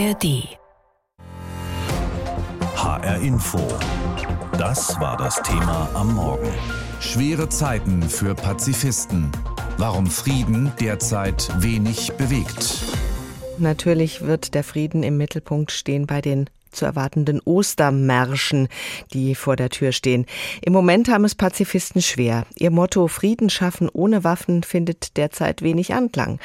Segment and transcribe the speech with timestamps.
[0.00, 0.56] ARD.
[2.74, 3.58] HR Info.
[4.56, 6.48] Das war das Thema am Morgen.
[7.00, 9.30] Schwere Zeiten für Pazifisten.
[9.76, 12.82] Warum Frieden derzeit wenig bewegt.
[13.58, 18.68] Natürlich wird der Frieden im Mittelpunkt stehen bei den zu erwartenden Ostermärschen,
[19.12, 20.26] die vor der Tür stehen.
[20.62, 22.46] Im Moment haben es Pazifisten schwer.
[22.56, 26.38] Ihr Motto Frieden schaffen ohne Waffen findet derzeit wenig Anklang.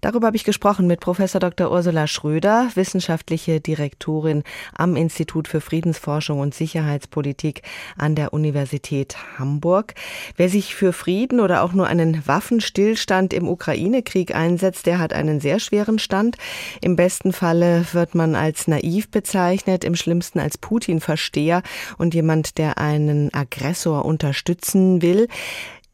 [0.00, 1.70] Darüber habe ich gesprochen mit Professor Dr.
[1.70, 4.42] Ursula Schröder, wissenschaftliche Direktorin
[4.76, 7.62] am Institut für Friedensforschung und Sicherheitspolitik
[7.96, 9.94] an der Universität Hamburg.
[10.36, 15.40] Wer sich für Frieden oder auch nur einen Waffenstillstand im Ukraine-Krieg einsetzt, der hat einen
[15.40, 16.36] sehr schweren Stand.
[16.80, 21.62] Im besten Falle wird man als naiv bezeichnet bezeichnet, im schlimmsten als Putin-Versteher
[21.98, 25.28] und jemand, der einen Aggressor unterstützen will.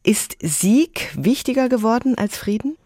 [0.03, 2.77] Ist Sieg wichtiger geworden als Frieden?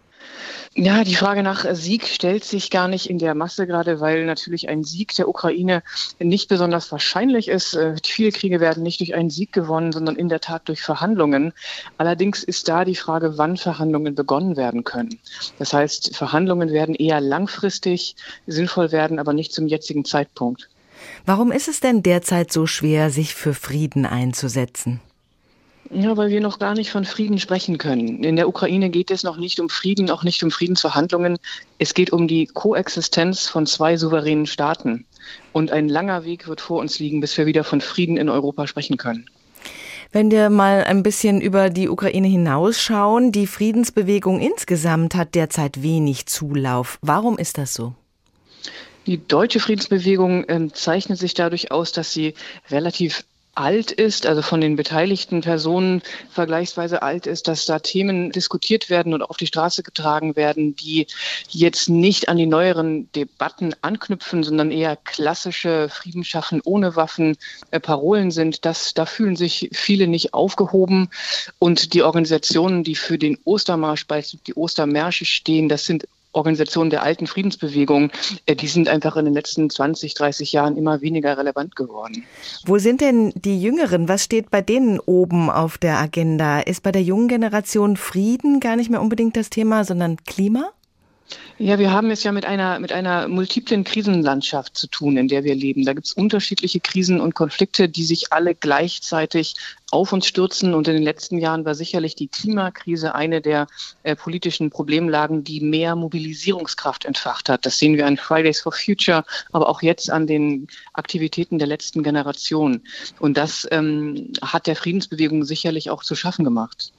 [0.73, 4.69] Ja, die Frage nach Sieg stellt sich gar nicht in der Masse gerade, weil natürlich
[4.69, 5.83] ein Sieg der Ukraine
[6.17, 7.73] nicht besonders wahrscheinlich ist.
[7.73, 11.51] Äh, viele Kriege werden nicht durch einen Sieg gewonnen, sondern in der Tat durch Verhandlungen.
[11.97, 15.19] Allerdings ist da die Frage, wann Verhandlungen begonnen werden können.
[15.59, 18.15] Das heißt, Verhandlungen werden eher langfristig
[18.47, 20.69] sinnvoll werden, aber nicht zum jetzigen Zeitpunkt.
[21.25, 24.99] Warum ist es denn derzeit so schwer, sich für Frieden einzusetzen?
[25.93, 28.23] Ja, weil wir noch gar nicht von Frieden sprechen können.
[28.23, 31.37] In der Ukraine geht es noch nicht um Frieden, auch nicht um Friedensverhandlungen.
[31.79, 35.05] Es geht um die Koexistenz von zwei souveränen Staaten.
[35.51, 38.67] Und ein langer Weg wird vor uns liegen, bis wir wieder von Frieden in Europa
[38.67, 39.25] sprechen können.
[40.13, 46.25] Wenn wir mal ein bisschen über die Ukraine hinausschauen, die Friedensbewegung insgesamt hat derzeit wenig
[46.25, 46.99] Zulauf.
[47.01, 47.93] Warum ist das so?
[49.07, 52.35] Die deutsche Friedensbewegung äh, zeichnet sich dadurch aus, dass sie
[52.69, 58.89] relativ alt ist, also von den beteiligten Personen vergleichsweise alt ist, dass da Themen diskutiert
[58.89, 61.07] werden und auf die Straße getragen werden, die
[61.49, 67.37] jetzt nicht an die neueren Debatten anknüpfen, sondern eher klassische Frieden schaffen ohne Waffen
[67.71, 68.65] äh, Parolen sind.
[68.65, 71.09] Das, da fühlen sich viele nicht aufgehoben.
[71.59, 74.05] Und die Organisationen, die für den Ostermarsch,
[74.47, 78.11] die Ostermärsche stehen, das sind Organisationen der alten Friedensbewegung,
[78.45, 82.23] äh, die sind einfach in den letzten 20, 30 Jahren immer weniger relevant geworden.
[82.65, 84.07] Wo sind denn die Jüngeren?
[84.07, 86.59] Was steht bei denen oben auf der Agenda?
[86.59, 90.71] Ist bei der jungen Generation Frieden gar nicht mehr unbedingt das Thema, sondern Klima?
[91.57, 95.43] Ja, wir haben es ja mit einer, mit einer multiplen Krisenlandschaft zu tun, in der
[95.43, 95.85] wir leben.
[95.85, 99.55] Da gibt es unterschiedliche Krisen und Konflikte, die sich alle gleichzeitig
[99.91, 100.73] auf uns stürzen.
[100.73, 103.67] Und in den letzten Jahren war sicherlich die Klimakrise eine der
[104.01, 107.65] äh, politischen Problemlagen, die mehr Mobilisierungskraft entfacht hat.
[107.65, 112.01] Das sehen wir an Fridays for Future, aber auch jetzt an den Aktivitäten der letzten
[112.01, 112.81] Generation.
[113.19, 116.91] Und das ähm, hat der Friedensbewegung sicherlich auch zu schaffen gemacht.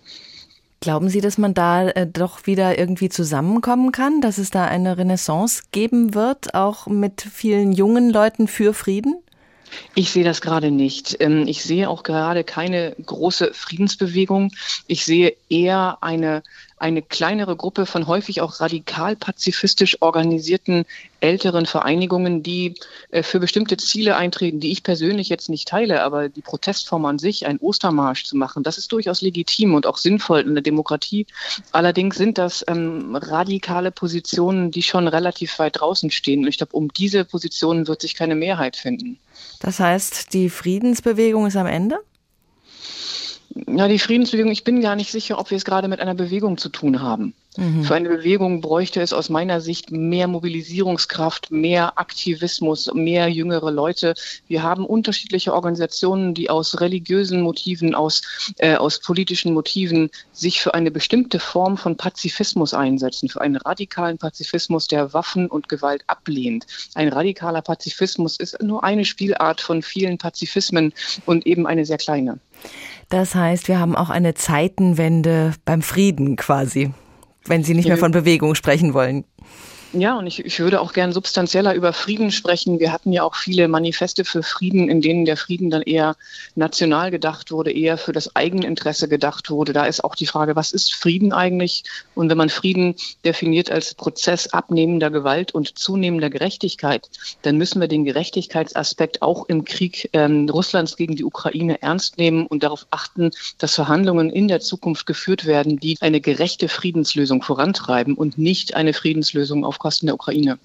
[0.82, 4.98] Glauben Sie, dass man da äh, doch wieder irgendwie zusammenkommen kann, dass es da eine
[4.98, 9.15] Renaissance geben wird, auch mit vielen jungen Leuten für Frieden?
[9.94, 11.19] Ich sehe das gerade nicht.
[11.20, 14.50] Ähm, ich sehe auch gerade keine große Friedensbewegung.
[14.88, 16.42] Ich sehe eher eine
[16.82, 20.84] eine kleinere Gruppe von häufig auch radikal pazifistisch organisierten
[21.20, 22.74] älteren Vereinigungen, die
[23.12, 27.20] äh, für bestimmte Ziele eintreten, die ich persönlich jetzt nicht teile, aber die Protestform an
[27.20, 31.26] sich, ein Ostermarsch zu machen, das ist durchaus legitim und auch sinnvoll in der Demokratie.
[31.70, 36.40] Allerdings sind das ähm, radikale Positionen, die schon relativ weit draußen stehen.
[36.40, 39.20] Und ich glaube, um diese Positionen wird sich keine Mehrheit finden.
[39.60, 42.00] Das heißt, die Friedensbewegung ist am Ende?
[43.54, 46.56] Ja, die Friedensbewegung, ich bin gar nicht sicher, ob wir es gerade mit einer Bewegung
[46.56, 47.34] zu tun haben.
[47.56, 47.84] Mhm.
[47.84, 54.14] Für eine Bewegung bräuchte es aus meiner Sicht mehr Mobilisierungskraft, mehr Aktivismus, mehr jüngere Leute.
[54.46, 58.22] Wir haben unterschiedliche Organisationen, die aus religiösen Motiven, aus,
[58.56, 64.16] äh, aus politischen Motiven sich für eine bestimmte Form von Pazifismus einsetzen, für einen radikalen
[64.16, 66.66] Pazifismus, der Waffen und Gewalt ablehnt.
[66.94, 70.94] Ein radikaler Pazifismus ist nur eine Spielart von vielen Pazifismen
[71.26, 72.38] und eben eine sehr kleine.
[73.12, 76.92] Das heißt, wir haben auch eine Zeitenwende beim Frieden quasi,
[77.44, 79.26] wenn Sie nicht mehr von Bewegung sprechen wollen.
[79.94, 82.80] Ja, und ich, ich würde auch gern substanzieller über Frieden sprechen.
[82.80, 86.16] Wir hatten ja auch viele Manifeste für Frieden, in denen der Frieden dann eher
[86.54, 89.74] national gedacht wurde, eher für das Eigeninteresse gedacht wurde.
[89.74, 91.84] Da ist auch die Frage, was ist Frieden eigentlich?
[92.14, 97.10] Und wenn man Frieden definiert als Prozess abnehmender Gewalt und zunehmender Gerechtigkeit,
[97.42, 102.46] dann müssen wir den Gerechtigkeitsaspekt auch im Krieg ähm, Russlands gegen die Ukraine ernst nehmen
[102.46, 108.14] und darauf achten, dass Verhandlungen in der Zukunft geführt werden, die eine gerechte Friedenslösung vorantreiben
[108.14, 110.58] und nicht eine Friedenslösung auf Kosten der Ukraine.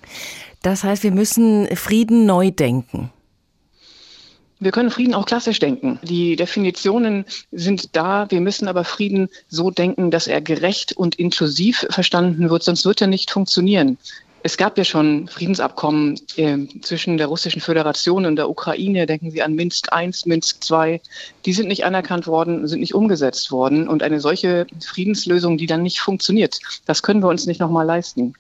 [0.61, 3.11] Das heißt, wir müssen Frieden neu denken.
[4.59, 5.99] Wir können Frieden auch klassisch denken.
[6.01, 8.25] Die Definitionen sind da.
[8.29, 13.01] Wir müssen aber Frieden so denken, dass er gerecht und inklusiv verstanden wird, sonst wird
[13.01, 13.97] er nicht funktionieren.
[14.43, 19.05] Es gab ja schon Friedensabkommen äh, zwischen der Russischen Föderation und der Ukraine.
[19.05, 21.01] Denken Sie an Minsk I, Minsk II.
[21.45, 23.87] Die sind nicht anerkannt worden, sind nicht umgesetzt worden.
[23.87, 28.35] Und eine solche Friedenslösung, die dann nicht funktioniert, das können wir uns nicht nochmal leisten.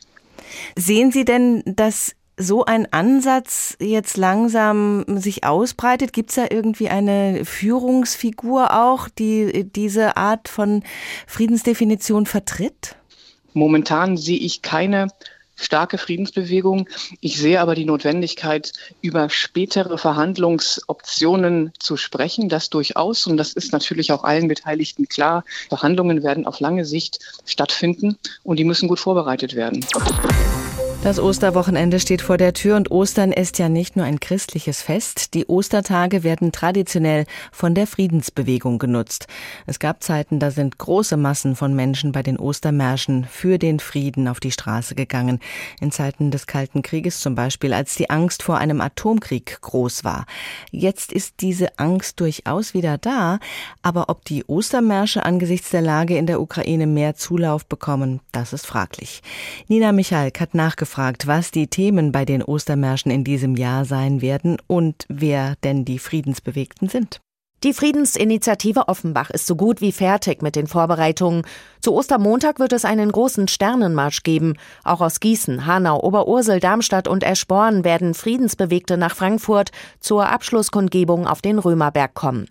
[0.75, 6.13] Sehen Sie denn, dass so ein Ansatz jetzt langsam sich ausbreitet?
[6.13, 10.83] Gibt es da irgendwie eine Führungsfigur auch, die diese Art von
[11.25, 12.95] Friedensdefinition vertritt?
[13.53, 15.07] Momentan sehe ich keine
[15.57, 16.87] starke Friedensbewegung.
[17.19, 18.71] Ich sehe aber die Notwendigkeit,
[19.01, 22.47] über spätere Verhandlungsoptionen zu sprechen.
[22.47, 23.27] Das durchaus.
[23.27, 25.43] Und das ist natürlich auch allen Beteiligten klar.
[25.67, 29.85] Verhandlungen werden auf lange Sicht stattfinden und die müssen gut vorbereitet werden.
[31.07, 35.33] Das Osterwochenende steht vor der Tür und Ostern ist ja nicht nur ein christliches Fest.
[35.35, 39.27] Die Ostertage werden traditionell von der Friedensbewegung genutzt.
[39.67, 44.27] Es gab Zeiten, da sind große Massen von Menschen bei den Ostermärschen für den Frieden
[44.27, 45.39] auf die Straße gegangen.
[45.79, 50.25] In Zeiten des Kalten Krieges zum Beispiel, als die Angst vor einem Atomkrieg groß war.
[50.71, 53.39] Jetzt ist diese Angst durchaus wieder da.
[53.81, 58.67] Aber ob die Ostermärsche angesichts der Lage in der Ukraine mehr Zulauf bekommen, das ist
[58.67, 59.21] fraglich.
[59.69, 64.23] Nina Michalk hat nachgefragt, gefragt, was die Themen bei den Ostermärschen in diesem Jahr sein
[64.23, 67.21] werden und wer denn die Friedensbewegten sind.
[67.63, 71.41] Die Friedensinitiative Offenbach ist so gut wie fertig mit den Vorbereitungen.
[71.81, 74.57] Zu Ostermontag wird es einen großen Sternenmarsch geben.
[74.83, 81.41] Auch aus Gießen, Hanau, Oberursel, Darmstadt und Eschborn werden Friedensbewegte nach Frankfurt zur Abschlusskundgebung auf
[81.41, 82.47] den Römerberg kommen.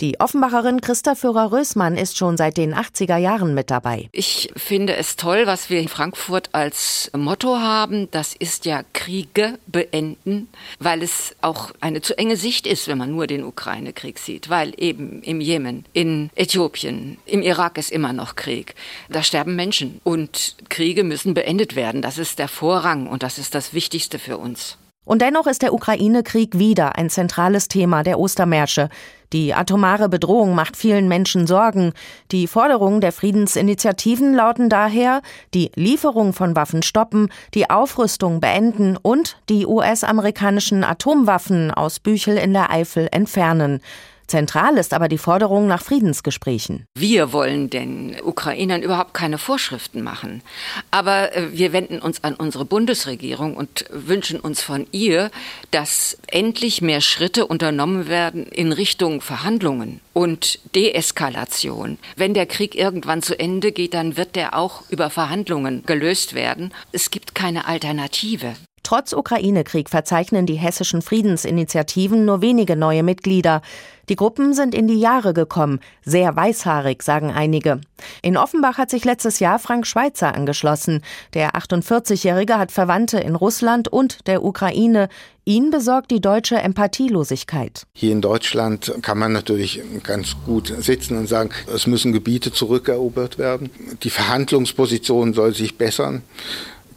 [0.00, 4.08] Die Offenbacherin Christa Führer-Rösmann ist schon seit den 80er Jahren mit dabei.
[4.12, 8.10] Ich finde es toll, was wir in Frankfurt als Motto haben.
[8.10, 13.10] Das ist ja Kriege beenden, weil es auch eine zu enge Sicht ist, wenn man
[13.10, 14.47] nur den Ukraine-Krieg sieht.
[14.48, 18.74] Weil eben im Jemen, in Äthiopien, im Irak ist immer noch Krieg.
[19.08, 22.02] Da sterben Menschen und Kriege müssen beendet werden.
[22.02, 24.78] Das ist der Vorrang und das ist das Wichtigste für uns.
[25.08, 28.90] Und dennoch ist der Ukraine-Krieg wieder ein zentrales Thema der Ostermärsche.
[29.32, 31.94] Die atomare Bedrohung macht vielen Menschen Sorgen.
[32.30, 35.22] Die Forderungen der Friedensinitiativen lauten daher,
[35.54, 42.52] die Lieferung von Waffen stoppen, die Aufrüstung beenden und die US-amerikanischen Atomwaffen aus Büchel in
[42.52, 43.80] der Eifel entfernen.
[44.28, 46.84] Zentral ist aber die Forderung nach Friedensgesprächen.
[46.94, 50.42] Wir wollen den Ukrainern überhaupt keine Vorschriften machen.
[50.90, 55.30] Aber äh, wir wenden uns an unsere Bundesregierung und wünschen uns von ihr,
[55.70, 61.98] dass endlich mehr Schritte unternommen werden in Richtung Verhandlungen und Deeskalation.
[62.16, 66.74] Wenn der Krieg irgendwann zu Ende geht, dann wird der auch über Verhandlungen gelöst werden.
[66.92, 68.54] Es gibt keine Alternative.
[68.82, 73.62] Trotz Ukraine-Krieg verzeichnen die hessischen Friedensinitiativen nur wenige neue Mitglieder.
[74.08, 77.80] Die Gruppen sind in die Jahre gekommen, sehr weißhaarig, sagen einige.
[78.22, 81.02] In Offenbach hat sich letztes Jahr Frank Schweitzer angeschlossen.
[81.34, 85.08] Der 48-Jährige hat Verwandte in Russland und der Ukraine.
[85.44, 87.86] Ihn besorgt die deutsche Empathielosigkeit.
[87.94, 93.38] Hier in Deutschland kann man natürlich ganz gut sitzen und sagen, es müssen Gebiete zurückerobert
[93.38, 93.70] werden.
[94.02, 96.22] Die Verhandlungsposition soll sich bessern.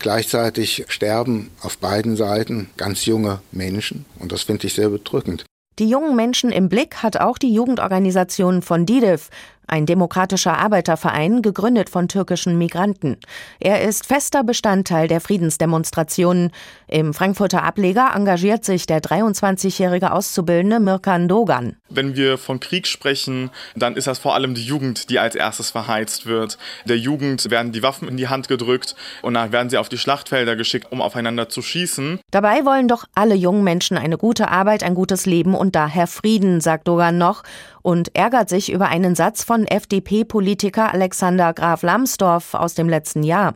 [0.01, 5.45] Gleichzeitig sterben auf beiden Seiten ganz junge Menschen und das finde ich sehr bedrückend.
[5.77, 9.29] Die jungen Menschen im Blick hat auch die Jugendorganisation von DIDIV,
[9.71, 13.17] ein demokratischer Arbeiterverein, gegründet von türkischen Migranten.
[13.59, 16.51] Er ist fester Bestandteil der Friedensdemonstrationen.
[16.87, 21.77] Im Frankfurter Ableger engagiert sich der 23-jährige Auszubildende Mirkan Dogan.
[21.89, 25.71] Wenn wir von Krieg sprechen, dann ist das vor allem die Jugend, die als erstes
[25.71, 26.57] verheizt wird.
[26.85, 29.97] Der Jugend werden die Waffen in die Hand gedrückt und dann werden sie auf die
[29.97, 32.19] Schlachtfelder geschickt, um aufeinander zu schießen.
[32.29, 36.59] Dabei wollen doch alle jungen Menschen eine gute Arbeit, ein gutes Leben und daher Frieden,
[36.59, 37.43] sagt Dogan noch
[37.81, 43.55] und ärgert sich über einen Satz von FDP-Politiker Alexander Graf Lambsdorff aus dem letzten Jahr.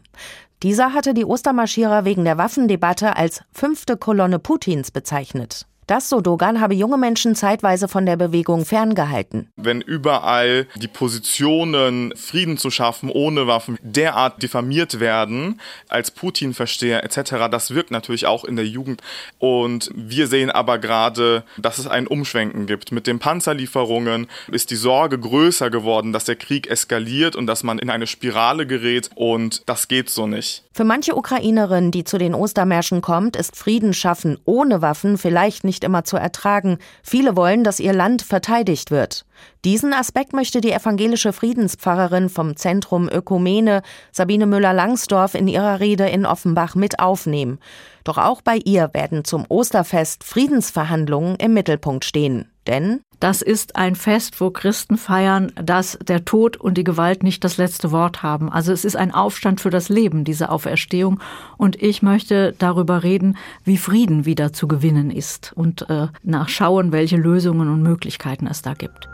[0.63, 5.67] Dieser hatte die Ostermarschierer wegen der Waffendebatte als fünfte Kolonne Putins bezeichnet.
[5.87, 9.49] Das, so Dogan, habe junge Menschen zeitweise von der Bewegung ferngehalten.
[9.55, 17.49] Wenn überall die Positionen, Frieden zu schaffen ohne Waffen, derart diffamiert werden, als Putin-Versteher etc.,
[17.51, 19.01] das wirkt natürlich auch in der Jugend.
[19.37, 22.91] Und wir sehen aber gerade, dass es ein Umschwenken gibt.
[22.91, 27.77] Mit den Panzerlieferungen ist die Sorge größer geworden, dass der Krieg eskaliert und dass man
[27.77, 29.11] in eine Spirale gerät.
[29.13, 30.64] Und das geht so nicht.
[30.75, 35.85] Für manche Ukrainerin, die zu den Ostermärschen kommt, ist Frieden schaffen ohne Waffen vielleicht nicht
[35.85, 36.79] immer zu ertragen.
[37.01, 39.25] Viele wollen, dass ihr Land verteidigt wird.
[39.63, 46.25] Diesen Aspekt möchte die evangelische Friedenspfarrerin vom Zentrum Ökumene, Sabine Müller-Langsdorf, in ihrer Rede in
[46.25, 47.59] Offenbach mit aufnehmen.
[48.03, 52.51] Doch auch bei ihr werden zum Osterfest Friedensverhandlungen im Mittelpunkt stehen.
[52.67, 57.43] Denn das ist ein Fest, wo Christen feiern, dass der Tod und die Gewalt nicht
[57.43, 58.51] das letzte Wort haben.
[58.51, 61.19] Also es ist ein Aufstand für das Leben, diese Auferstehung.
[61.57, 67.17] Und ich möchte darüber reden, wie Frieden wieder zu gewinnen ist und äh, nachschauen, welche
[67.17, 69.09] Lösungen und Möglichkeiten es da gibt.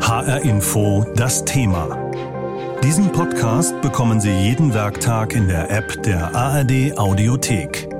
[0.00, 1.96] HR Info, das Thema.
[2.82, 7.91] Diesen Podcast bekommen Sie jeden Werktag in der App der ARD Audiothek.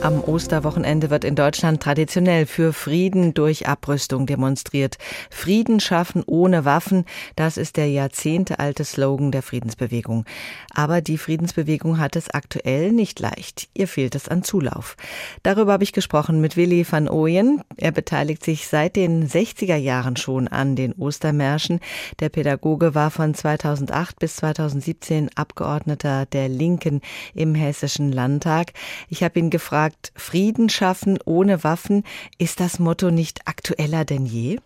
[0.00, 4.96] Am Osterwochenende wird in Deutschland traditionell für Frieden durch Abrüstung demonstriert.
[5.28, 10.24] Frieden schaffen ohne Waffen, das ist der jahrzehntealte Slogan der Friedensbewegung.
[10.72, 13.68] Aber die Friedensbewegung hat es aktuell nicht leicht.
[13.74, 14.96] Ihr fehlt es an Zulauf.
[15.42, 17.62] Darüber habe ich gesprochen mit Willy van Ooyen.
[17.76, 21.80] Er beteiligt sich seit den 60er Jahren schon an den Ostermärschen.
[22.20, 27.00] Der Pädagoge war von 2008 bis 2017 Abgeordneter der Linken
[27.34, 28.72] im Hessischen Landtag.
[29.08, 32.04] Ich habe ihn gefragt, sagt, Frieden schaffen ohne Waffen.
[32.38, 34.58] Ist das Motto nicht aktueller denn je?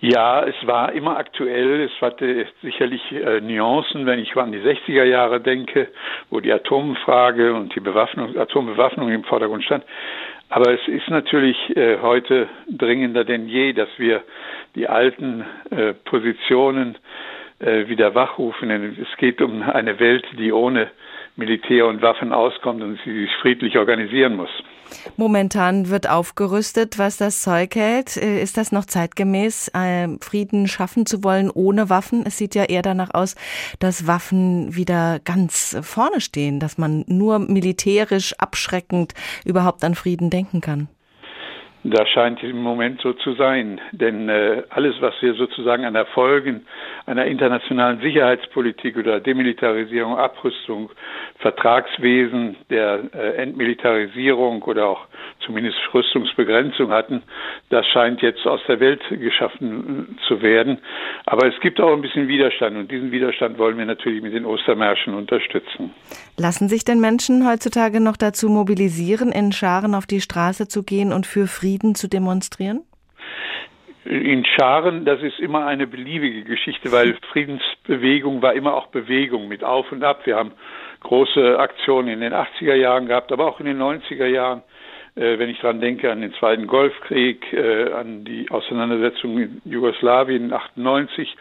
[0.00, 1.82] Ja, es war immer aktuell.
[1.82, 5.88] Es hatte sicherlich äh, Nuancen, wenn ich an die 60er Jahre denke,
[6.28, 9.84] wo die Atomfrage und die Bewaffnung, Atombewaffnung im Vordergrund stand.
[10.50, 14.22] Aber es ist natürlich äh, heute dringender denn je, dass wir
[14.74, 16.98] die alten äh, Positionen
[17.60, 18.70] äh, wieder wachrufen.
[19.00, 20.90] Es geht um eine Welt, die ohne
[21.36, 24.50] Militär und Waffen auskommt und sie sich friedlich organisieren muss.
[25.16, 28.16] Momentan wird aufgerüstet, was das Zeug hält.
[28.16, 32.24] Äh, ist das noch zeitgemäß, äh, Frieden schaffen zu wollen ohne Waffen?
[32.26, 33.34] Es sieht ja eher danach aus,
[33.80, 39.14] dass Waffen wieder ganz vorne stehen, dass man nur militärisch abschreckend
[39.44, 40.88] überhaupt an Frieden denken kann.
[41.86, 43.78] Das scheint im Moment so zu sein.
[43.92, 46.66] Denn äh, alles, was wir sozusagen an Erfolgen
[47.04, 50.90] einer internationalen Sicherheitspolitik oder Demilitarisierung, Abrüstung,
[51.40, 55.06] Vertragswesen, der äh, Entmilitarisierung oder auch
[55.44, 57.22] zumindest Rüstungsbegrenzung hatten,
[57.68, 60.78] das scheint jetzt aus der Welt geschaffen äh, zu werden.
[61.26, 64.46] Aber es gibt auch ein bisschen Widerstand und diesen Widerstand wollen wir natürlich mit den
[64.46, 65.92] Ostermärschen unterstützen.
[66.38, 71.12] Lassen sich denn Menschen heutzutage noch dazu mobilisieren, in Scharen auf die Straße zu gehen
[71.12, 72.82] und für Frieden zu demonstrieren?
[74.04, 79.64] In Scharen, das ist immer eine beliebige Geschichte, weil Friedensbewegung war immer auch Bewegung mit
[79.64, 80.26] Auf und Ab.
[80.26, 80.52] Wir haben
[81.00, 84.62] große Aktionen in den 80er Jahren gehabt, aber auch in den 90er Jahren.
[85.16, 90.52] Äh, wenn ich daran denke, an den Zweiten Golfkrieg, äh, an die Auseinandersetzung in Jugoslawien
[90.52, 91.36] 98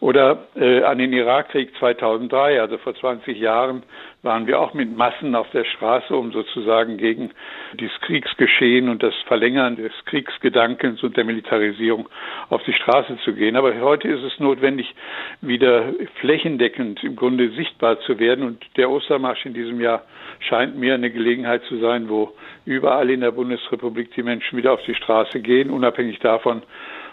[0.00, 3.82] oder äh, an den Irakkrieg 2003, also vor 20 Jahren,
[4.22, 7.30] waren wir auch mit Massen auf der Straße, um sozusagen gegen
[7.74, 12.08] dieses Kriegsgeschehen und das Verlängern des Kriegsgedankens und der Militarisierung
[12.48, 13.56] auf die Straße zu gehen.
[13.56, 14.94] Aber heute ist es notwendig,
[15.40, 18.44] wieder flächendeckend im Grunde sichtbar zu werden.
[18.44, 20.02] Und der Ostermarsch in diesem Jahr
[20.40, 22.32] scheint mir eine Gelegenheit zu sein, wo
[22.64, 26.62] überall in der Bundesrepublik die Menschen wieder auf die Straße gehen, unabhängig davon,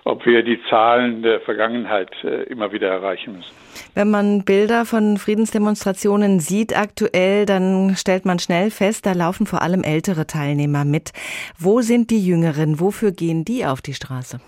[0.05, 3.51] ob wir die Zahlen der Vergangenheit äh, immer wieder erreichen müssen.
[3.95, 9.61] Wenn man Bilder von Friedensdemonstrationen sieht aktuell, dann stellt man schnell fest, da laufen vor
[9.61, 11.11] allem ältere Teilnehmer mit.
[11.57, 12.79] Wo sind die Jüngeren?
[12.79, 14.39] Wofür gehen die auf die Straße?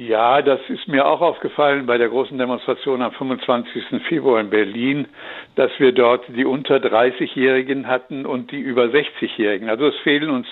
[0.00, 4.02] Ja, das ist mir auch aufgefallen bei der großen Demonstration am 25.
[4.08, 5.06] Februar in Berlin,
[5.56, 9.68] dass wir dort die unter 30-Jährigen hatten und die über 60-Jährigen.
[9.68, 10.46] Also es fehlen uns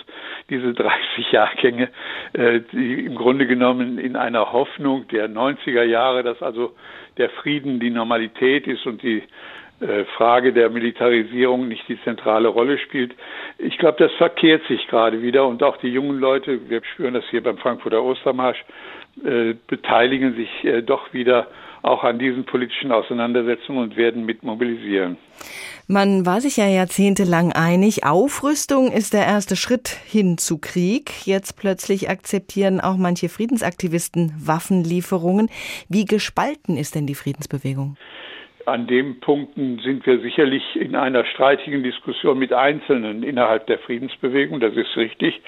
[0.51, 1.89] diese 30 Jahrgänge,
[2.33, 6.75] äh, die im Grunde genommen in einer Hoffnung der 90er Jahre, dass also
[7.17, 9.23] der Frieden die Normalität ist und die
[9.81, 13.15] äh, Frage der Militarisierung nicht die zentrale Rolle spielt.
[13.59, 17.25] Ich glaube, das verkehrt sich gerade wieder und auch die jungen Leute, wir spüren das
[17.31, 18.65] hier beim Frankfurter Ostermarsch,
[19.25, 21.47] äh, beteiligen sich äh, doch wieder
[21.83, 25.17] auch an diesen politischen Auseinandersetzungen und werden mit mobilisieren.
[25.87, 31.27] Man war sich ja jahrzehntelang einig, Aufrüstung ist der erste Schritt hin zu Krieg.
[31.27, 35.49] Jetzt plötzlich akzeptieren auch manche Friedensaktivisten Waffenlieferungen.
[35.89, 37.97] Wie gespalten ist denn die Friedensbewegung?
[38.69, 44.61] An den Punkten sind wir sicherlich in einer streitigen Diskussion mit Einzelnen innerhalb der Friedensbewegung,
[44.61, 45.41] das ist richtig.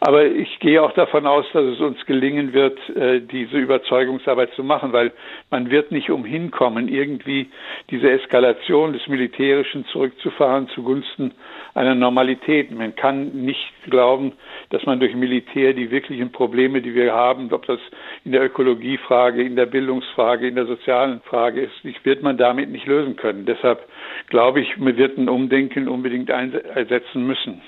[0.00, 4.64] Aber ich gehe auch davon aus, dass es uns gelingen wird, äh, diese Überzeugungsarbeit zu
[4.64, 5.12] machen, weil
[5.50, 7.48] man wird nicht umhin kommen, irgendwie
[7.90, 11.32] diese Eskalation des Militärischen zurückzufahren zugunsten
[11.74, 12.70] einer Normalität.
[12.70, 14.32] Man kann nicht glauben,
[14.70, 17.80] dass man durch Militär die wirklichen Probleme, die wir haben, ob das
[18.24, 22.86] in der Ökologiefrage, in der Bildungsfrage, in der sozialen Frage ist, wird man damit nicht
[22.86, 23.46] lösen können.
[23.46, 23.86] Deshalb
[24.28, 27.62] glaube ich, man wird ein Umdenken unbedingt einsetzen müssen.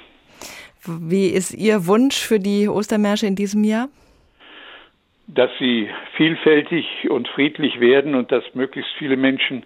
[0.87, 3.89] Wie ist Ihr Wunsch für die Ostermärsche in diesem Jahr?
[5.27, 9.65] Dass sie vielfältig und friedlich werden und dass möglichst viele Menschen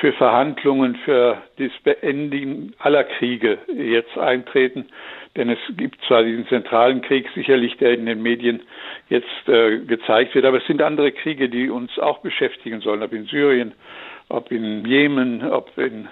[0.00, 4.86] für Verhandlungen für das Beenden aller Kriege jetzt eintreten.
[5.36, 8.62] Denn es gibt zwar diesen zentralen Krieg sicherlich, der in den Medien
[9.08, 13.12] jetzt äh, gezeigt wird, aber es sind andere Kriege, die uns auch beschäftigen sollen, ob
[13.12, 13.72] in Syrien,
[14.28, 16.08] ob in Jemen, ob in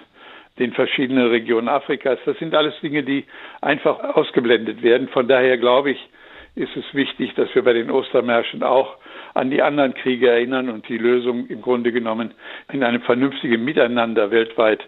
[0.59, 2.19] den verschiedenen Regionen Afrikas.
[2.25, 3.25] Das sind alles Dinge, die
[3.61, 5.07] einfach ausgeblendet werden.
[5.07, 6.09] Von daher glaube ich,
[6.55, 8.97] ist es wichtig, dass wir bei den Ostermärschen auch
[9.33, 12.33] an die anderen Kriege erinnern und die Lösung im Grunde genommen
[12.71, 14.87] in einem vernünftigen Miteinander weltweit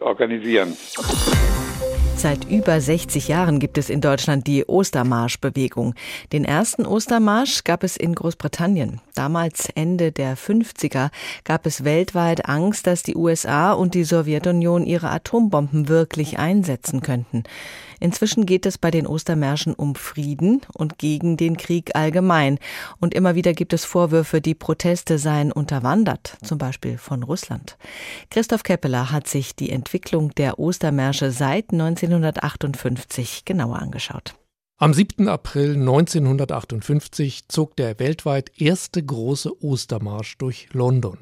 [0.00, 0.76] organisieren.
[2.20, 5.94] Seit über 60 Jahren gibt es in Deutschland die Ostermarschbewegung.
[6.34, 9.00] Den ersten Ostermarsch gab es in Großbritannien.
[9.14, 11.08] Damals Ende der 50er
[11.44, 17.44] gab es weltweit Angst, dass die USA und die Sowjetunion ihre Atombomben wirklich einsetzen könnten.
[18.00, 22.58] Inzwischen geht es bei den Ostermärschen um Frieden und gegen den Krieg allgemein.
[22.98, 27.76] Und immer wieder gibt es Vorwürfe, die Proteste seien unterwandert, zum Beispiel von Russland.
[28.30, 34.34] Christoph Keppeler hat sich die Entwicklung der Ostermärsche seit 1958 genauer angeschaut.
[34.82, 35.28] Am 7.
[35.28, 41.18] April 1958 zog der weltweit erste große Ostermarsch durch London.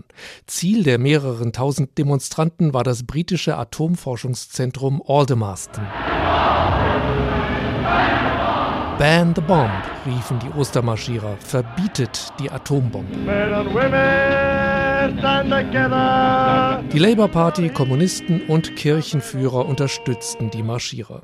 [0.46, 5.84] Ziel der mehreren tausend Demonstranten war das britische Atomforschungszentrum Aldermaston.
[8.96, 9.72] Ban the Bomb,
[10.06, 13.12] riefen die Ostermarschierer, verbietet die Atombombe.
[16.92, 21.22] Die Labour Party, Kommunisten und Kirchenführer unterstützten die Marschierer.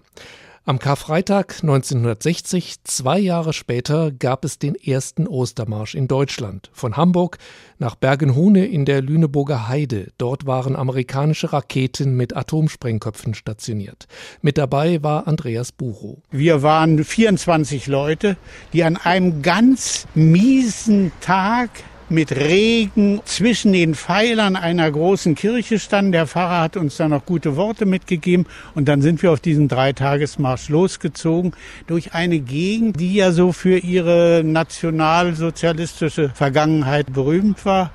[0.66, 6.70] Am Karfreitag 1960, zwei Jahre später, gab es den ersten Ostermarsch in Deutschland.
[6.72, 7.36] Von Hamburg
[7.78, 10.12] nach Bergenhune in der Lüneburger Heide.
[10.16, 14.06] Dort waren amerikanische Raketen mit Atomsprengköpfen stationiert.
[14.40, 16.16] Mit dabei war Andreas Buchow.
[16.30, 18.38] Wir waren 24 Leute,
[18.72, 21.68] die an einem ganz miesen Tag
[22.08, 26.12] mit Regen zwischen den Pfeilern einer großen Kirche standen.
[26.12, 29.68] Der Pfarrer hat uns da noch gute Worte mitgegeben und dann sind wir auf diesen
[29.68, 31.52] Dreitagesmarsch losgezogen
[31.86, 37.90] durch eine Gegend, die ja so für ihre nationalsozialistische Vergangenheit berühmt war.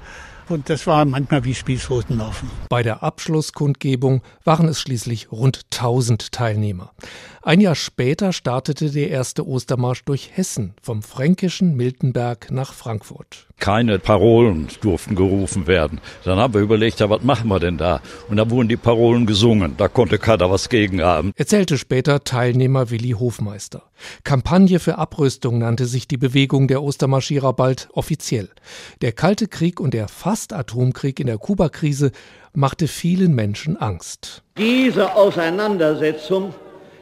[0.49, 2.49] Und das war manchmal wie Spießrutenlaufen.
[2.69, 6.91] Bei der Abschlusskundgebung waren es schließlich rund 1000 Teilnehmer.
[7.41, 13.47] Ein Jahr später startete der erste Ostermarsch durch Hessen, vom fränkischen Miltenberg nach Frankfurt.
[13.59, 16.01] Keine Parolen durften gerufen werden.
[16.25, 18.01] Dann haben wir überlegt, ja, was machen wir denn da?
[18.29, 19.75] Und da wurden die Parolen gesungen.
[19.77, 21.33] Da konnte keiner was gegen haben.
[21.35, 23.83] Erzählte später Teilnehmer Willi Hofmeister.
[24.23, 28.49] Kampagne für Abrüstung nannte sich die Bewegung der Ostermarschierer bald offiziell.
[29.01, 32.11] Der Kalte Krieg und der fast Atomkrieg in der Kubakrise
[32.53, 34.43] machte vielen Menschen Angst.
[34.57, 36.53] Diese Auseinandersetzung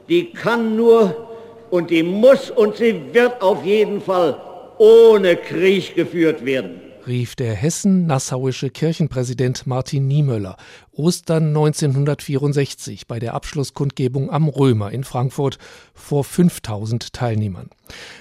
[0.10, 1.28] die kann nur
[1.70, 4.40] und die muss und sie wird auf jeden Fall
[4.78, 10.58] ohne Krieg geführt werden rief der hessen-nassauische Kirchenpräsident Martin Niemöller
[10.92, 15.58] Ostern 1964 bei der Abschlusskundgebung am Römer in Frankfurt
[15.94, 17.70] vor 5000 Teilnehmern.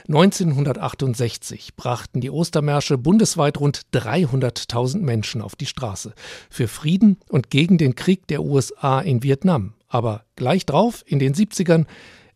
[0.09, 6.14] 1968 brachten die Ostermärsche bundesweit rund 300.000 Menschen auf die Straße
[6.49, 9.75] für Frieden und gegen den Krieg der USA in Vietnam.
[9.88, 11.87] Aber gleich drauf, in den 70ern,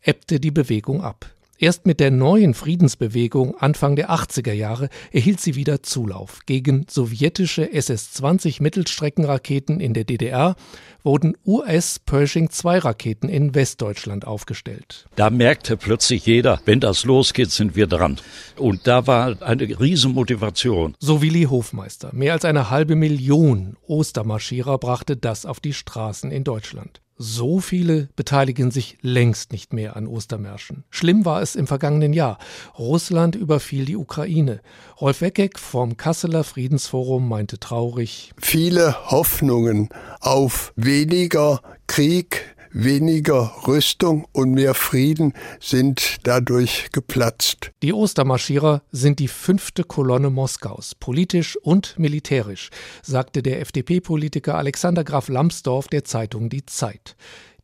[0.01, 1.29] ebbte die Bewegung ab.
[1.63, 6.39] Erst mit der neuen Friedensbewegung Anfang der 80er Jahre erhielt sie wieder Zulauf.
[6.47, 10.55] Gegen sowjetische SS-20 Mittelstreckenraketen in der DDR
[11.03, 15.05] wurden US-Pershing-2-Raketen in Westdeutschland aufgestellt.
[15.15, 18.19] Da merkte plötzlich jeder, wenn das losgeht, sind wir dran.
[18.57, 20.95] Und da war eine Riesenmotivation.
[20.99, 22.09] So Willi Hofmeister.
[22.11, 27.01] Mehr als eine halbe Million Ostermarschierer brachte das auf die Straßen in Deutschland.
[27.23, 30.85] So viele beteiligen sich längst nicht mehr an Ostermärschen.
[30.89, 32.39] Schlimm war es im vergangenen Jahr.
[32.79, 34.59] Russland überfiel die Ukraine.
[34.99, 44.51] Rolf Weckeck vom Kasseler Friedensforum meinte traurig: Viele Hoffnungen auf weniger Krieg, weniger Rüstung und
[44.51, 47.71] mehr Frieden sind dadurch geplatzt.
[47.83, 52.69] Die Ostermarschierer sind die fünfte Kolonne Moskaus, politisch und militärisch,
[53.01, 57.15] sagte der FDP-Politiker Alexander Graf Lambsdorff der Zeitung Die Zeit.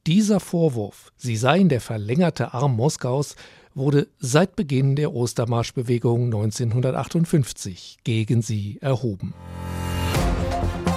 [0.06, 3.36] Dieser Vorwurf, sie seien der verlängerte Arm Moskaus,
[3.76, 9.34] wurde seit Beginn der Ostermarschbewegung 1958 gegen sie erhoben.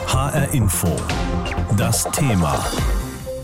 [0.07, 0.97] HR Info.
[1.77, 2.65] Das Thema.